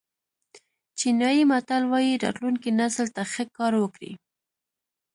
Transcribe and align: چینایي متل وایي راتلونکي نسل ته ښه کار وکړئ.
چینایي 0.99 1.43
متل 1.51 1.83
وایي 1.91 2.13
راتلونکي 2.23 2.69
نسل 2.79 3.07
ته 3.15 3.21
ښه 3.31 3.43
کار 3.57 3.73
وکړئ. 3.79 4.13